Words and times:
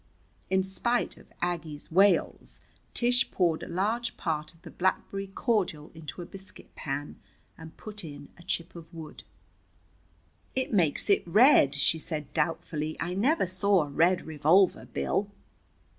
In 0.49 0.63
spite 0.63 1.15
of 1.17 1.31
Aggie's 1.43 1.91
wails 1.91 2.59
Tish 2.95 3.29
poured 3.29 3.61
a 3.61 3.67
large 3.67 4.17
part 4.17 4.51
of 4.51 4.59
the 4.63 4.71
blackberry 4.71 5.27
cordial 5.27 5.91
into 5.93 6.23
a 6.23 6.25
biscuit 6.25 6.73
pan, 6.73 7.19
and 7.55 7.77
put 7.77 8.03
in 8.03 8.29
a 8.35 8.41
chip 8.41 8.75
of 8.75 8.91
wood. 8.91 9.23
"It 10.55 10.73
makes 10.73 11.07
it 11.07 11.21
red," 11.27 11.75
she 11.75 11.99
said 11.99 12.33
doubtfully. 12.33 12.97
"I 12.99 13.13
never 13.13 13.45
saw 13.45 13.83
a 13.83 13.89
red 13.91 14.23
revolver, 14.23 14.85
Bill." 14.91 15.29